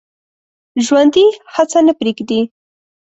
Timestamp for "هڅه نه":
1.53-1.93